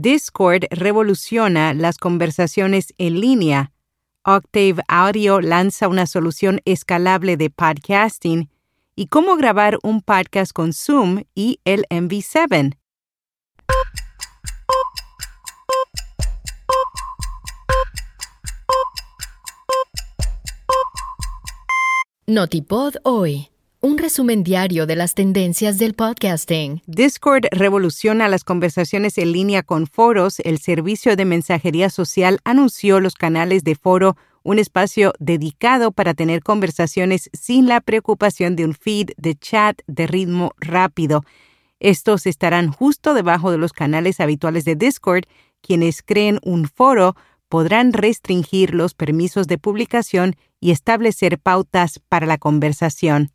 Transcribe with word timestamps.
Discord 0.00 0.64
revoluciona 0.70 1.74
las 1.74 1.98
conversaciones 1.98 2.94
en 2.98 3.20
línea. 3.20 3.72
Octave 4.24 4.76
Audio 4.86 5.40
lanza 5.40 5.88
una 5.88 6.06
solución 6.06 6.60
escalable 6.64 7.36
de 7.36 7.50
podcasting 7.50 8.48
y 8.94 9.06
cómo 9.08 9.36
grabar 9.36 9.78
un 9.82 10.02
podcast 10.02 10.52
con 10.52 10.72
Zoom 10.72 11.24
y 11.34 11.58
el 11.64 11.84
MV7. 11.90 12.76
Notipod 22.26 22.94
hoy. 23.02 23.48
Un 23.80 23.96
resumen 23.96 24.42
diario 24.42 24.86
de 24.86 24.96
las 24.96 25.14
tendencias 25.14 25.78
del 25.78 25.94
podcasting. 25.94 26.82
Discord 26.88 27.44
revoluciona 27.52 28.26
las 28.26 28.42
conversaciones 28.42 29.18
en 29.18 29.30
línea 29.30 29.62
con 29.62 29.86
foros. 29.86 30.40
El 30.40 30.58
servicio 30.58 31.14
de 31.14 31.24
mensajería 31.24 31.88
social 31.88 32.40
anunció 32.42 32.98
los 32.98 33.14
canales 33.14 33.62
de 33.62 33.76
foro, 33.76 34.16
un 34.42 34.58
espacio 34.58 35.12
dedicado 35.20 35.92
para 35.92 36.14
tener 36.14 36.42
conversaciones 36.42 37.30
sin 37.32 37.68
la 37.68 37.80
preocupación 37.80 38.56
de 38.56 38.64
un 38.64 38.74
feed 38.74 39.10
de 39.16 39.36
chat 39.36 39.80
de 39.86 40.08
ritmo 40.08 40.54
rápido. 40.58 41.22
Estos 41.78 42.26
estarán 42.26 42.72
justo 42.72 43.14
debajo 43.14 43.52
de 43.52 43.58
los 43.58 43.72
canales 43.72 44.18
habituales 44.18 44.64
de 44.64 44.74
Discord. 44.74 45.22
Quienes 45.60 46.02
creen 46.02 46.40
un 46.42 46.66
foro 46.66 47.14
podrán 47.48 47.92
restringir 47.92 48.74
los 48.74 48.94
permisos 48.94 49.46
de 49.46 49.58
publicación 49.58 50.34
y 50.60 50.72
establecer 50.72 51.38
pautas 51.38 52.00
para 52.08 52.26
la 52.26 52.38
conversación. 52.38 53.30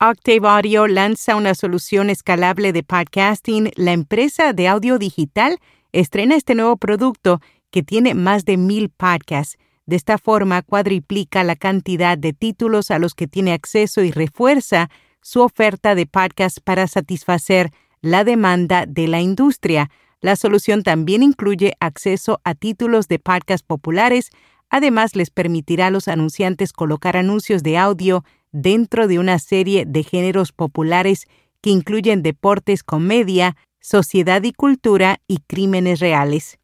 Octave 0.00 0.46
Audio 0.46 0.86
lanza 0.86 1.34
una 1.34 1.56
solución 1.56 2.08
escalable 2.08 2.72
de 2.72 2.84
podcasting. 2.84 3.72
La 3.74 3.90
empresa 3.90 4.52
de 4.52 4.68
audio 4.68 4.96
digital 4.96 5.58
estrena 5.90 6.36
este 6.36 6.54
nuevo 6.54 6.76
producto 6.76 7.40
que 7.72 7.82
tiene 7.82 8.14
más 8.14 8.44
de 8.44 8.58
mil 8.58 8.90
podcasts. 8.90 9.58
De 9.86 9.96
esta 9.96 10.16
forma, 10.16 10.62
cuadriplica 10.62 11.42
la 11.42 11.56
cantidad 11.56 12.16
de 12.16 12.32
títulos 12.32 12.92
a 12.92 13.00
los 13.00 13.16
que 13.16 13.26
tiene 13.26 13.52
acceso 13.52 14.04
y 14.04 14.12
refuerza 14.12 14.88
su 15.20 15.40
oferta 15.40 15.96
de 15.96 16.06
podcasts 16.06 16.60
para 16.60 16.86
satisfacer 16.86 17.72
la 18.00 18.22
demanda 18.22 18.86
de 18.86 19.08
la 19.08 19.20
industria. 19.20 19.90
La 20.20 20.36
solución 20.36 20.84
también 20.84 21.24
incluye 21.24 21.74
acceso 21.80 22.40
a 22.44 22.54
títulos 22.54 23.08
de 23.08 23.18
podcasts 23.18 23.66
populares, 23.66 24.30
Además, 24.70 25.16
les 25.16 25.30
permitirá 25.30 25.86
a 25.86 25.90
los 25.90 26.08
anunciantes 26.08 26.72
colocar 26.72 27.16
anuncios 27.16 27.62
de 27.62 27.78
audio 27.78 28.24
dentro 28.60 29.06
de 29.06 29.18
una 29.18 29.38
serie 29.38 29.84
de 29.86 30.02
géneros 30.02 30.52
populares 30.52 31.26
que 31.60 31.70
incluyen 31.70 32.22
deportes, 32.22 32.82
comedia, 32.82 33.56
sociedad 33.80 34.42
y 34.42 34.52
cultura 34.52 35.20
y 35.28 35.38
crímenes 35.46 36.00
reales. 36.00 36.58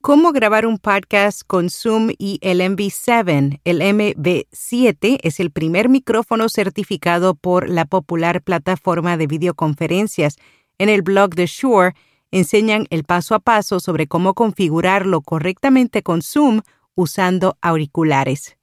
¿Cómo 0.00 0.32
grabar 0.32 0.64
un 0.64 0.78
podcast 0.78 1.42
con 1.46 1.68
Zoom 1.68 2.10
y 2.18 2.38
el 2.40 2.60
MV7? 2.60 3.60
El 3.64 3.80
MV7 3.82 5.18
es 5.22 5.40
el 5.40 5.50
primer 5.50 5.88
micrófono 5.88 6.48
certificado 6.48 7.34
por 7.34 7.68
la 7.68 7.84
popular 7.84 8.42
plataforma 8.42 9.16
de 9.16 9.26
videoconferencias. 9.26 10.36
En 10.78 10.88
el 10.88 11.02
blog 11.02 11.34
de 11.34 11.46
Shure, 11.46 11.94
enseñan 12.30 12.86
el 12.90 13.04
paso 13.04 13.34
a 13.34 13.40
paso 13.40 13.80
sobre 13.80 14.06
cómo 14.06 14.34
configurarlo 14.34 15.20
correctamente 15.20 16.02
con 16.02 16.22
Zoom 16.22 16.62
usando 16.94 17.58
auriculares. 17.60 18.56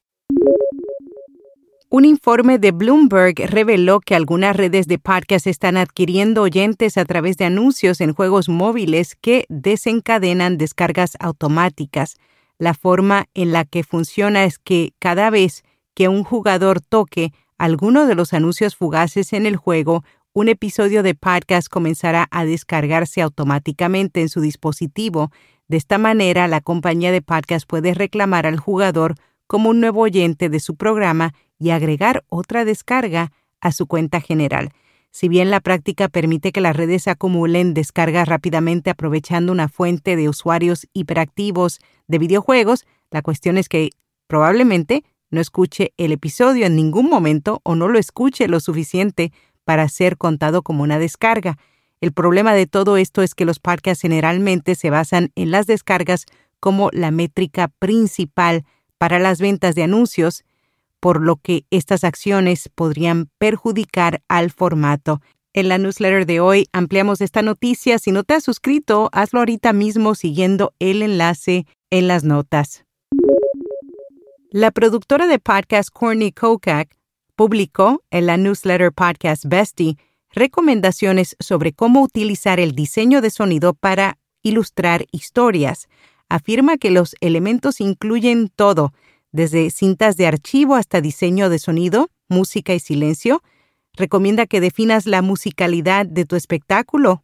Un 1.90 2.04
informe 2.04 2.60
de 2.60 2.72
Bloomberg 2.72 3.36
reveló 3.50 4.02
que 4.02 4.14
algunas 4.14 4.58
redes 4.58 4.88
de 4.88 5.00
podcast 5.00 5.48
están 5.48 5.78
adquiriendo 5.78 6.42
oyentes 6.42 6.98
a 6.98 7.06
través 7.06 7.38
de 7.38 7.46
anuncios 7.46 8.02
en 8.02 8.14
juegos 8.14 8.50
móviles 8.50 9.16
que 9.16 9.46
desencadenan 9.48 10.58
descargas 10.58 11.16
automáticas. 11.22 12.18
La 12.60 12.74
forma 12.74 13.28
en 13.36 13.54
la 13.54 13.64
que 13.64 13.86
funciona 13.86 14.44
es 14.44 14.60
que 14.60 14.92
cada 15.00 15.30
vez 15.30 15.64
que 15.94 16.10
un 16.10 16.26
jugador 16.26 16.82
toque 16.82 17.32
alguno 17.58 18.06
de 18.06 18.16
los 18.16 18.34
anuncios 18.34 18.76
fugaces 18.76 19.32
en 19.32 19.46
el 19.46 19.56
juego, 19.56 20.04
un 20.34 20.50
episodio 20.50 21.04
de 21.04 21.16
podcast 21.16 21.70
comenzará 21.70 22.28
a 22.32 22.44
descargarse 22.44 23.22
automáticamente 23.22 24.20
en 24.20 24.28
su 24.28 24.42
dispositivo. 24.42 25.32
De 25.70 25.78
esta 25.78 25.98
manera, 25.98 26.50
la 26.50 26.60
compañía 26.60 27.14
de 27.14 27.22
podcast 27.22 27.66
puede 27.66 27.94
reclamar 27.94 28.46
al 28.46 28.60
jugador 28.60 29.16
como 29.48 29.70
un 29.70 29.80
nuevo 29.80 30.02
oyente 30.02 30.50
de 30.50 30.60
su 30.60 30.76
programa 30.76 31.34
y 31.58 31.72
agregar 31.72 32.24
otra 32.28 32.66
descarga 32.66 33.32
a 33.62 33.72
su 33.72 33.88
cuenta 33.88 34.22
general. 34.22 34.72
Si 35.12 35.30
bien 35.30 35.50
la 35.50 35.62
práctica 35.62 36.10
permite 36.10 36.52
que 36.52 36.62
las 36.62 36.76
redes 36.76 37.08
acumulen 37.08 37.74
descargas 37.74 38.28
rápidamente 38.28 38.90
aprovechando 38.90 39.52
una 39.52 39.68
fuente 39.68 40.16
de 40.16 40.30
usuarios 40.30 40.88
hiperactivos 40.94 41.80
de 42.08 42.20
videojuegos, 42.20 42.86
la 43.10 43.22
cuestión 43.22 43.58
es 43.58 43.68
que 43.68 43.90
probablemente 44.28 45.04
no 45.32 45.42
escuche 45.42 45.94
el 45.98 46.12
episodio 46.12 46.66
en 46.66 46.76
ningún 46.76 47.10
momento 47.10 47.62
o 47.64 47.76
no 47.76 47.88
lo 47.88 47.98
escuche 47.98 48.48
lo 48.48 48.60
suficiente 48.60 49.32
para 49.64 49.90
ser 49.90 50.18
contado 50.18 50.62
como 50.62 50.84
una 50.84 51.00
descarga. 51.00 51.58
El 52.00 52.12
problema 52.12 52.54
de 52.54 52.68
todo 52.68 52.98
esto 52.98 53.24
es 53.24 53.34
que 53.34 53.46
los 53.46 53.60
podcasts 53.60 54.02
generalmente 54.02 54.76
se 54.76 54.90
basan 54.90 55.32
en 55.36 55.52
las 55.52 55.66
descargas 55.66 56.26
como 56.60 56.90
la 56.94 57.12
métrica 57.12 57.70
principal 57.80 58.66
para 58.98 59.20
las 59.20 59.40
ventas 59.40 59.76
de 59.76 59.84
anuncios, 59.84 60.44
por 61.00 61.22
lo 61.22 61.38
que 61.38 61.66
estas 61.70 62.04
acciones 62.04 62.70
podrían 62.74 63.30
perjudicar 63.38 64.22
al 64.28 64.52
formato. 64.52 65.22
En 65.54 65.70
la 65.70 65.78
newsletter 65.78 66.26
de 66.26 66.40
hoy 66.40 66.68
ampliamos 66.72 67.22
esta 67.22 67.42
noticia. 67.42 68.00
Si 68.00 68.12
no 68.12 68.24
te 68.24 68.36
has 68.36 68.44
suscrito, 68.44 69.10
hazlo 69.12 69.40
ahorita 69.40 69.74
mismo 69.74 70.16
siguiendo 70.16 70.74
el 70.80 71.02
enlace 71.02 71.66
en 71.90 72.08
las 72.08 72.24
notas. 72.24 72.86
La 74.52 74.72
productora 74.72 75.28
de 75.28 75.40
podcast 75.40 75.90
Courtney 75.92 76.32
Kokak 76.32 76.96
publicó 77.36 78.04
en 78.12 78.26
la 78.26 78.38
newsletter 78.38 78.92
Podcast 78.92 79.46
Bestie 79.46 79.98
recomendaciones 80.32 81.36
sobre 81.40 81.74
cómo 81.74 82.02
utilizar 82.02 82.60
el 82.60 82.74
diseño 82.74 83.22
de 83.22 83.30
sonido 83.30 83.74
para 83.74 84.18
ilustrar 84.44 85.06
historias. 85.12 85.88
Afirma 86.30 86.78
que 86.78 86.92
los 86.92 87.16
elementos 87.22 87.80
incluyen 87.80 88.50
todo, 88.50 88.94
desde 89.32 89.70
cintas 89.72 90.18
de 90.18 90.28
archivo 90.28 90.76
hasta 90.76 91.02
diseño 91.02 91.50
de 91.50 91.60
sonido, 91.60 92.10
música 92.28 92.74
y 92.74 92.80
silencio. 92.80 93.44
Recomienda 93.94 94.46
que 94.46 94.62
definas 94.62 95.06
la 95.06 95.22
musicalidad 95.22 96.06
de 96.06 96.26
tu 96.26 96.36
espectáculo, 96.36 97.24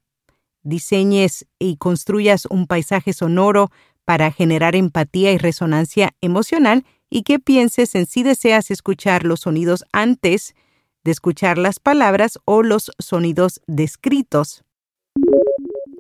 diseñes 0.64 1.46
y 1.59 1.78
construyas 1.78 2.46
un 2.50 2.68
paisaje 2.68 3.14
sonoro 3.14 3.72
para 4.06 4.31
generar 4.31 4.75
empatía 4.75 5.31
y 5.31 5.38
resonancia 5.38 6.14
emocional 6.22 6.85
y 7.09 7.24
que 7.24 7.40
pienses 7.40 7.96
en 7.96 8.06
si 8.06 8.24
deseas 8.24 8.72
escuchar 8.72 9.24
los 9.24 9.41
sonidos 9.41 9.85
antes 9.91 10.56
de 11.03 11.12
escuchar 11.12 11.58
las 11.58 11.80
palabras 11.80 12.40
o 12.46 12.64
los 12.64 12.91
sonidos 12.97 13.62
descritos. 13.68 14.64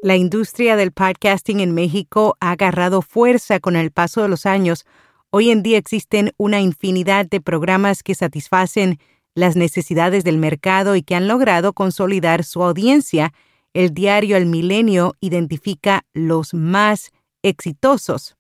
La 0.03 0.17
industria 0.17 0.75
del 0.75 0.91
podcasting 0.91 1.61
en 1.61 1.73
México 1.73 2.35
ha 2.41 2.51
agarrado 2.51 3.01
fuerza 3.01 3.61
con 3.61 3.77
el 3.77 3.91
paso 3.91 4.21
de 4.21 4.27
los 4.27 4.45
años. 4.45 4.85
Hoy 5.29 5.49
en 5.49 5.63
día 5.63 5.77
existen 5.77 6.33
una 6.35 6.59
infinidad 6.59 7.25
de 7.25 7.39
programas 7.39 8.03
que 8.03 8.13
satisfacen 8.13 8.99
las 9.33 9.55
necesidades 9.55 10.25
del 10.25 10.39
mercado 10.39 10.97
y 10.97 11.03
que 11.03 11.15
han 11.15 11.29
logrado 11.29 11.71
consolidar 11.71 12.43
su 12.43 12.61
audiencia. 12.65 13.31
El 13.73 13.93
diario 13.93 14.35
El 14.35 14.45
Milenio 14.45 15.15
identifica 15.21 16.03
los 16.11 16.53
más 16.53 17.11
exitosos. 17.41 18.35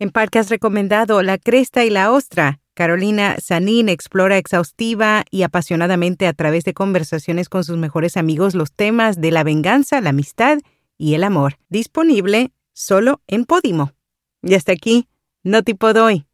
En 0.00 0.10
Podcast 0.10 0.50
recomendado 0.50 1.22
La 1.22 1.38
Cresta 1.38 1.84
y 1.84 1.90
la 1.90 2.10
Ostra, 2.10 2.58
Carolina 2.74 3.36
Sanín 3.38 3.88
explora 3.88 4.38
exhaustiva 4.38 5.24
y 5.30 5.42
apasionadamente 5.42 6.26
a 6.26 6.32
través 6.32 6.64
de 6.64 6.74
conversaciones 6.74 7.48
con 7.48 7.64
sus 7.64 7.76
mejores 7.76 8.16
amigos 8.16 8.54
los 8.54 8.72
temas 8.72 9.20
de 9.20 9.30
la 9.30 9.44
venganza, 9.44 10.00
la 10.00 10.10
amistad 10.10 10.58
y 10.96 11.14
el 11.14 11.24
amor. 11.24 11.58
Disponible 11.68 12.52
solo 12.72 13.20
en 13.26 13.44
Podimo. 13.44 13.92
Y 14.42 14.54
hasta 14.54 14.72
aquí, 14.72 15.08
no 15.42 15.62
tipo 15.62 15.92
doy. 15.92 16.26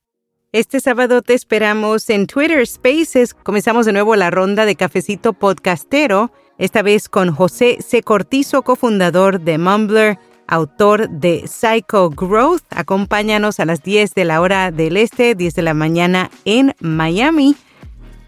Este 0.52 0.80
sábado 0.80 1.20
te 1.20 1.34
esperamos 1.34 2.08
en 2.08 2.26
Twitter 2.26 2.66
Spaces. 2.66 3.34
Comenzamos 3.34 3.84
de 3.84 3.92
nuevo 3.92 4.16
la 4.16 4.30
ronda 4.30 4.64
de 4.64 4.76
cafecito 4.76 5.34
podcastero, 5.34 6.32
esta 6.56 6.82
vez 6.82 7.08
con 7.08 7.32
José 7.34 7.78
C. 7.80 8.02
Cortizo, 8.02 8.62
cofundador 8.62 9.40
de 9.40 9.58
Mumbler 9.58 10.18
autor 10.48 11.08
de 11.08 11.46
Psycho 11.46 12.10
Growth. 12.10 12.64
Acompáñanos 12.70 13.60
a 13.60 13.64
las 13.64 13.82
10 13.82 14.14
de 14.14 14.24
la 14.24 14.40
hora 14.40 14.72
del 14.72 14.96
este, 14.96 15.36
10 15.36 15.54
de 15.54 15.62
la 15.62 15.74
mañana 15.74 16.30
en 16.44 16.74
Miami. 16.80 17.54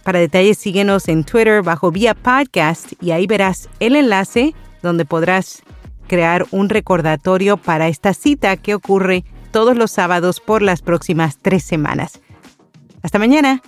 Para 0.05 0.21
detalles 0.21 0.59
síguenos 0.59 1.09
en 1.09 1.25
Twitter 1.25 1.63
bajo 1.63 1.91
Vía 1.91 2.15
Podcast 2.15 2.93
y 3.01 3.11
ahí 3.11 3.27
verás 3.27 3.69
el 3.81 3.97
enlace 3.97 4.55
donde 4.83 5.05
podrás 5.05 5.63
crear 6.07 6.47
un 6.51 6.69
recordatorio 6.69 7.57
para 7.57 7.89
esta 7.89 8.15
cita 8.15 8.57
que 8.57 8.75
ocurre 8.75 9.25
todos 9.51 9.77
los 9.77 9.91
sábados 9.91 10.41
por 10.41 10.63
las 10.63 10.83
próximas 10.83 11.39
tres 11.41 11.65
semanas. 11.65 12.21
Hasta 13.03 13.19
mañana. 13.19 13.63